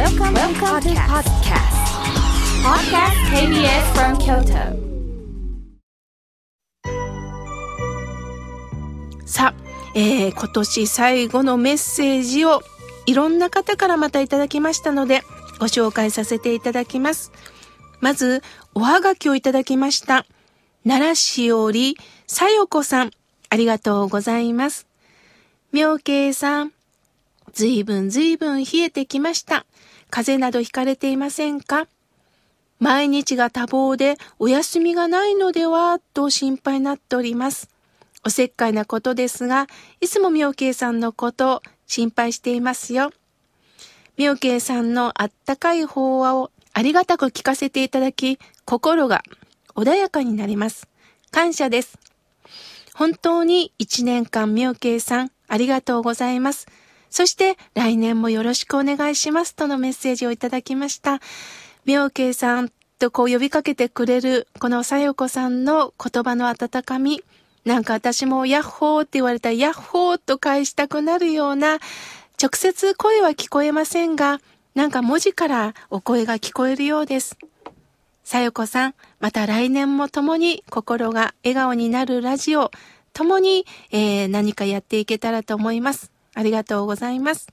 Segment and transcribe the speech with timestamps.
[0.00, 1.76] Welcome, Welcome to podcast.
[2.64, 4.72] Podcast KBS from Kyoto.
[9.26, 9.54] さあ、
[9.94, 12.62] えー、今年最後のメッセージを
[13.04, 15.20] いろんな方からまたいただきましたので、
[15.58, 17.30] ご紹介させていただきます。
[18.00, 18.42] まず、
[18.74, 20.24] おはがきをいただきました。
[20.82, 23.10] 奈良市より、さよこさん、
[23.50, 24.86] ありがとうございます。
[25.72, 26.72] 妙慶さん、
[27.52, 29.66] ずいぶんずいぶん冷えてきました。
[30.10, 31.86] 風邪などひかれていませんか？
[32.78, 35.98] 毎日が多忙でお休みがないのでは？
[36.14, 37.68] と心配になっております。
[38.24, 39.66] おせっかいなことですが、
[40.00, 43.12] いつも妙慶さんのこと心配していますよ。
[44.18, 49.22] 妙慶さんのあったかい法話をありがたく聞かせていただき、心が
[49.74, 50.88] 穏やかになります。
[51.30, 51.98] 感謝です。
[52.94, 56.66] 本当に一年間妙慶さん、ありがとうございます。
[57.10, 61.20] そして来年もよろしくお願いしますとのメッセージをいただきました。
[61.84, 67.22] 妙慶さんとこう呼びかけてくれるこのさよこさんの言葉の温かみ、
[67.64, 71.78] なんか私もヤッホーって言われたヤッホーと返したくなるような、
[72.40, 74.40] 直接声は聞こえませんが、
[74.74, 77.36] なんか文字からお声が聞こえるようです。
[78.22, 82.70] さよこさん、また来年も共に心が笑顔になるラジオ、
[83.12, 86.12] 共に、えー、何かやっていけたらと思います。
[86.40, 87.48] ありがとうございます。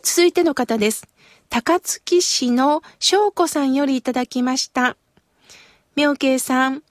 [0.00, 1.08] 続いての方です。
[1.50, 4.96] 高槻市の翔子さんよりいただきました。
[5.96, 6.84] 妙慶さん、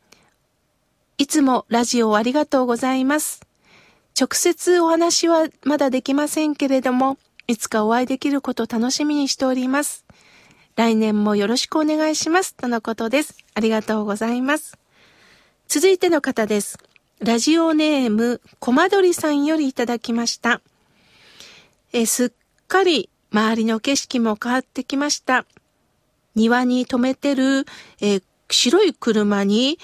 [1.17, 3.45] いつもラジオをありがとうございます。
[4.20, 10.03] 直接お話はまだできませんけれども、いつかお会いできることを楽しみにしております。
[10.75, 12.56] 来年もよろしくお願いします。
[12.56, 13.38] とのことです。
[13.53, 14.78] ありがとうございます。
[15.70, 16.78] 続いての方です。
[17.20, 20.62] ラジオネーム、コマドリさんよりいただきました。
[21.94, 22.31] えすっ
[22.67, 25.45] かり周りの景色も変わってきました。
[26.33, 27.66] 庭に止めてる、
[28.02, 29.77] え白い車に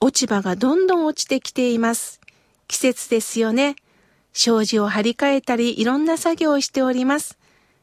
[0.00, 2.20] 落ち葉がどんどん落ちてきています。
[2.68, 3.74] 季節ですよね。
[4.32, 7.36] 障子を張り替えたり、いろんな作業をしております。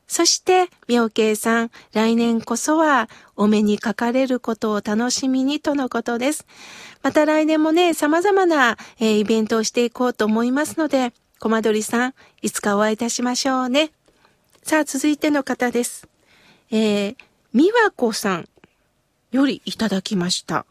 [0.08, 6.46] そして、妙慶さん、来年こそはお目にかかれることを楽しみにとのことです。
[7.02, 11.14] また来年もね、様々な、えー、イベントをしていこうと思いますので、
[11.44, 13.92] コマドリさん、いつかお会いいたしましょうね。
[14.64, 16.08] さあ、続いての方です。
[16.72, 17.16] えー、
[17.52, 18.50] みわこさん
[19.34, 20.66] よりいただきました。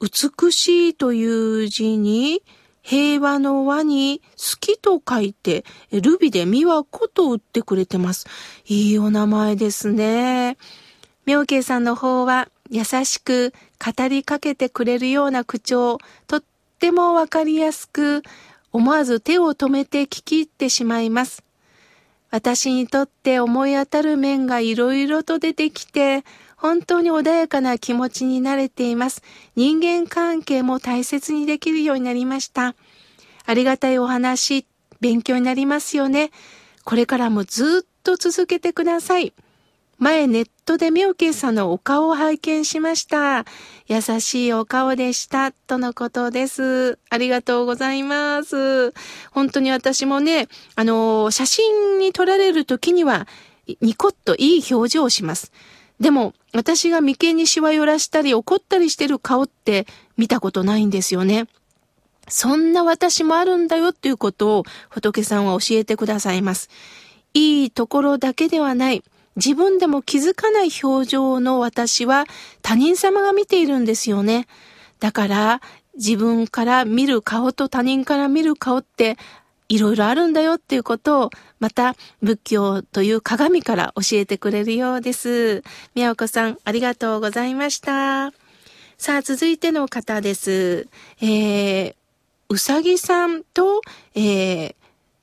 [0.00, 1.24] 美しいとい
[1.66, 2.42] う字に、
[2.82, 8.26] 平和の輪に好きと書いて、ルビで美和子と打ってくれてます。
[8.66, 10.56] いいお名前ですね。
[11.24, 16.44] 妙慶さんの方は優しく語りかけてくれるような口調、とっ
[16.80, 18.24] てもわかりやすく、
[18.72, 21.44] 思わず手を止めて聞き入ってしまいます。
[22.30, 26.24] 私にとって思い当たる面がいろいろと出てきて、
[26.56, 29.22] 本当に穏やかな気持ちになれています。
[29.54, 32.74] 人間関係も大切にできるようになりました。
[33.44, 34.66] ありがたいお話、
[35.00, 36.30] 勉強になりますよね。
[36.84, 39.34] これからもずっと続けてください。
[40.02, 43.44] 前ネットで妙慶さんのお顔を拝見しました。
[43.86, 45.52] 優しいお顔でした。
[45.52, 46.98] とのことです。
[47.08, 48.92] ありがとうございます。
[49.30, 53.28] 本当に私もね、あの、写真に撮られる時には、
[53.80, 55.52] ニコッといい表情をします。
[56.00, 59.86] でも、私が眉間にしわ寄らしたり怒ったりしてる顔って
[60.16, 61.46] 見たことないんですよね。
[62.26, 66.70] そんな私もあるんだよっていうことを仏さんは教えてくださいます。
[67.34, 69.04] いいところだけではない。
[69.36, 72.26] 自分でも気づかない表情の私は
[72.60, 74.46] 他人様が見ているんですよね。
[75.00, 75.60] だから
[75.94, 79.16] 自分から見る顔と他人から見る顔って
[79.72, 85.62] いろいろあるんだよっていうことを、また仏教という鏡から教えてくれるようです。
[85.94, 88.32] 宮子さん、ありがとうございました。
[88.98, 90.88] さあ、続いての方です。
[91.22, 91.94] えー、
[92.50, 93.80] うさぎさんと、
[94.14, 94.74] えー、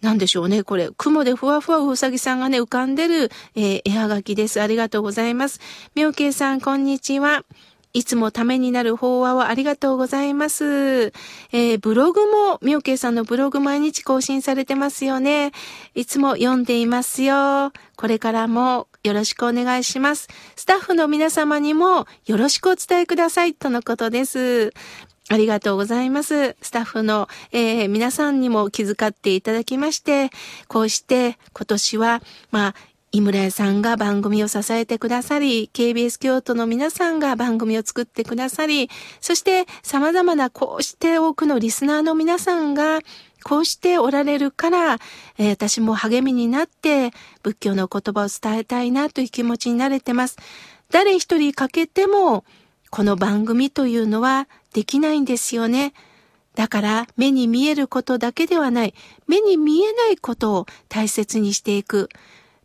[0.01, 0.63] なんでしょうね。
[0.63, 4.61] これ、雲でふわふわうさぎさんがね、浮かんでる、えー、絵はがきです。
[4.61, 5.59] ありがとうございます。
[5.95, 7.43] 妙慶さん、こんにちは。
[7.91, 11.11] いつもためになる法話をありがとうございます。
[11.51, 15.51] えー、ブログも、みょうけいさんのブログ毎日更新されてますよね。
[15.95, 17.73] いつも読んでいますよ。
[17.97, 20.27] これからもよろしくお願いします。
[20.55, 24.71] スタッフの皆様にもよろしくお伝えくださいとのことです。
[25.29, 26.55] ありがとうございます。
[26.61, 30.31] スタッフの、えー、皆さんにも気遣っていただきまして、
[30.67, 32.75] こうして今年は、まあ、
[33.11, 38.89] 井村屋さんが番組を支えてくださり、KBS 京都の皆さんが番組を作ってくださり、
[39.21, 42.99] そして様々なこうして多くのリスナーの皆さんが
[43.43, 44.97] こうしておられるから、
[45.37, 47.11] えー私も励みになって
[47.43, 50.37] 仏教の言葉を伝えたいなという気持ちになれてます。
[50.89, 52.45] 誰一人欠けても、
[52.91, 55.93] この番組というのはできないんですよね。
[56.55, 58.93] だから目に見えることだけではない、
[59.27, 62.09] 目に見えないことを大切にしていく。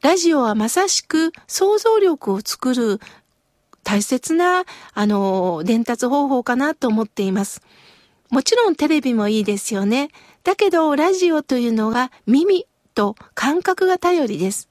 [0.01, 3.01] ラジオはまさしく想像力を作る
[3.85, 4.65] 大切な、
[4.95, 7.63] あの、伝達方法かなと思っています。
[8.31, 10.11] もちろんテレビもいいですよね。
[10.43, 14.69] だけど、ラジオというのが耳と感覚が頼りです。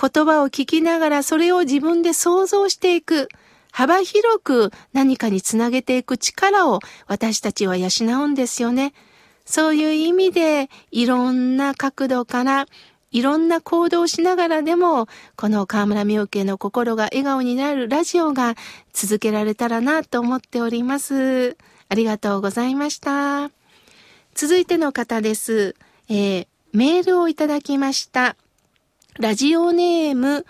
[0.00, 3.28] 言葉を聞きながらそれを自分で想像していく。
[3.72, 6.78] 幅広く何かにつなげていく力を
[7.08, 7.88] 私たちは養
[8.22, 8.94] うんですよね。
[9.44, 12.66] そういう意味でいろんな角度から
[13.10, 18.54] いろんな行動をしながらでも、この河村明慶の心が笑顔になるラジオが
[18.92, 21.56] 続けられたらなと思っております。
[21.88, 23.50] ありがとうございました。
[24.34, 25.74] 続いての方です。
[26.08, 28.34] えーメールをいただきました。
[29.18, 30.46] ラジオネーム、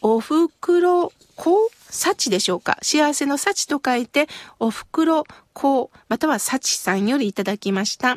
[0.00, 2.78] おふくろこ幸でしょうか？
[2.82, 4.28] 幸せの幸と書いて、
[4.60, 8.16] おふくろこうまたは幸さんよりいただきました。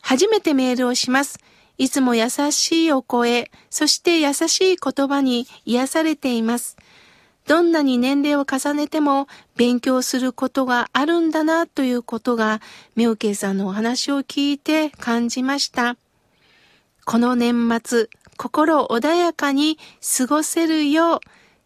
[0.00, 1.38] 初めてメールをします。
[1.78, 6.76] いつも優しいお声、そして優しい言葉に癒されています。
[7.46, 9.26] どんなに年齢を重ねても
[9.56, 12.60] 勉強することがあるんだなということが、
[12.94, 15.96] 妙慶さんのお話を聞いて感じました。
[17.04, 19.76] この年末、心穏やかに
[20.16, 21.20] 過ごせるよう、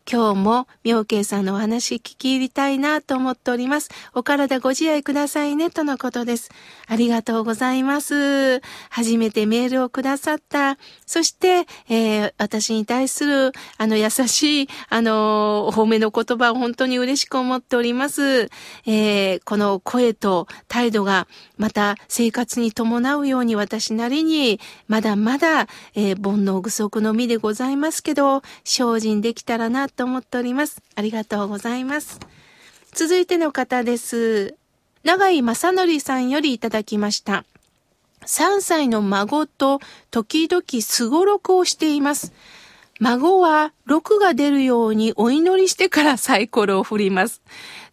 [0.08, 3.91] 今日も妙慶さんのお話聞き入りたいなと思っております。
[4.14, 6.49] お体ご自愛くださいねとのことです。
[6.87, 8.61] ありがとうございます。
[8.88, 10.79] 初めてメールをくださった。
[11.06, 18.49] そして、えー私に対する、あの、優しい、あの、お褒めの言葉を本当に嬉しく思っております。
[18.87, 21.26] えーこの声と態度が、
[21.56, 25.67] また生活に伴うように私なりに、まだまだ、
[25.97, 30.83] えー煩悩具足の身でございますけど、精進できたらなとと思っております。
[30.95, 32.21] ありがとうございます。
[32.93, 34.55] 続いての方です。
[35.03, 37.45] 長井正則さんよりいただきました。
[38.27, 42.33] 3歳の孫と時々すごろくをしています。
[42.99, 47.43] 孫は6が出るようにお祈りしてからサイコロを振ります。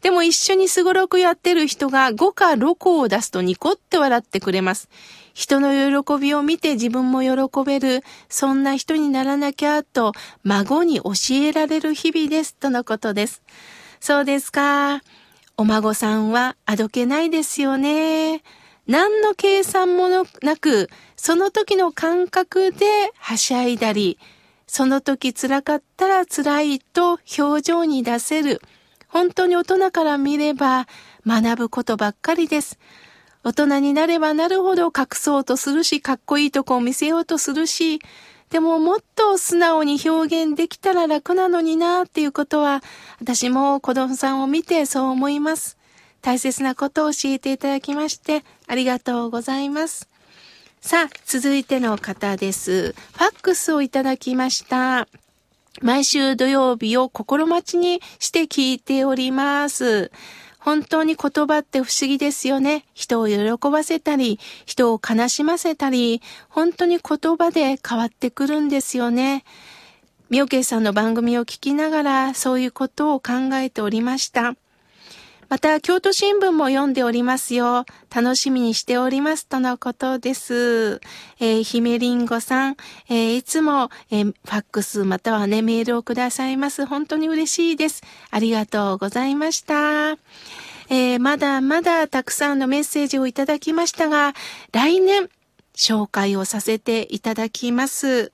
[0.02, 4.90] でも一緒にすごろくやってる人が5か6を出すとニコって笑ってくれます。
[5.33, 10.13] 人の喜びを見て自分も喜べる、そんな人にならなきゃと
[10.44, 13.41] 孫に教えられる日々です、とのことです。
[14.00, 15.01] そうですか。
[15.57, 18.44] お孫さんはあどけないですよね。
[18.85, 22.85] 何の計算もなく、その時の感覚で
[23.18, 24.19] はしゃいだり、
[24.68, 28.62] その時辛かったら辛いと表情に出せる。
[29.07, 30.88] 本当に大人から見れば
[31.25, 32.80] 学ぶことばっかりです。
[33.44, 38.00] 大人になればなるほど隠そうとするし、かっこいいとこを見せようとするし、
[38.50, 42.81] でももっと素直に表現できたら楽なのになっていうことは、
[43.19, 45.78] 私も子供さんを見てそう思います。
[46.22, 50.07] 大切なことを教えていただきまして、ありがとうございます。
[50.80, 52.94] さあ、続いての方です。
[52.94, 55.07] ファックスをいただきました。
[55.81, 60.12] 毎週土曜日を心待ちにして聞いております。
[60.63, 62.86] 本当に言葉って不思議ですよね。
[62.94, 69.44] 人を喜ばせたり、人を悲しませたり、本当に言葉で変わってくるんですよね。
[70.30, 74.56] 妙慶さんの番組を聞きながら、そういうことを考えておりました。
[75.50, 77.85] また、京都新聞も読んでおりますよ。
[78.14, 79.45] 楽しみにしております。
[79.45, 81.02] とのことです。
[81.40, 82.78] えー、ひめりんごさん、
[83.09, 86.85] えーいつも、えーファックスまたはね、メールをくださいます。
[86.85, 88.02] 本当に嬉しいです。
[88.31, 90.18] ありがとうございました。
[90.90, 94.33] えーまだまだたくさんのメッセージをいただきましたが、
[94.71, 95.30] 来年、
[95.76, 98.31] 紹介をさせていただきます。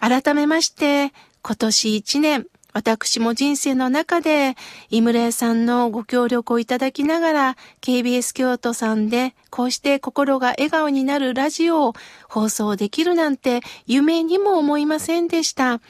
[0.00, 1.12] 改めまして、
[1.42, 2.46] 今年一年、
[2.78, 4.54] 私も人生の中で、
[4.88, 11.94] 井村屋さんのご協力をいただきながら、KBS 京都さんで、こうして心が笑顔になるラジオを
[12.28, 15.80] 放送できるなんて、夢にも思いませんでした。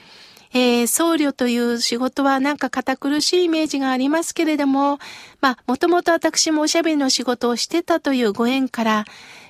[0.54, 4.98] えー僧侶という仕事はなんか堅苦しいイメージがありますけれども、
[5.42, 9.04] まあ、もともと私もおしゃべりの仕事をしてたというご縁から、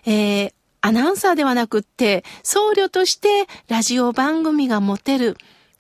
[0.07, 5.37] えーアナウンサーではなくって、僧侶としてラジオ番組が持てる、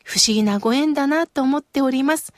[0.08, 2.32] 不思議なご縁だなと思っております。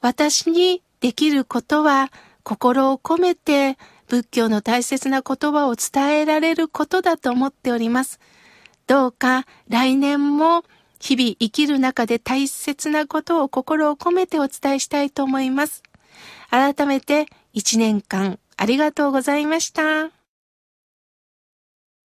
[0.00, 2.12] 私にできることは、
[2.44, 8.20] 心を込めて仏教の大切な言葉を伝えられることだと思っております。
[8.86, 10.64] どうか来年も
[11.00, 15.82] 日々生きる中で大切なことを心を込めてお伝えしたいと思います。
[16.50, 20.21] 改めて一年間ありがとうございました。